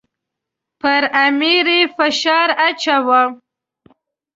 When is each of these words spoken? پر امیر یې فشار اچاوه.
پر 0.79 1.03
امیر 1.25 1.67
یې 1.77 1.83
فشار 1.95 2.49
اچاوه. 2.67 3.21